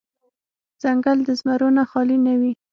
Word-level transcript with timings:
ـ 0.41 0.81
ځنګل 0.81 1.17
د 1.27 1.29
زمرو 1.39 1.69
نه 1.77 1.83
خالې 1.89 2.17
نه 2.25 2.33
وي. 2.39 2.51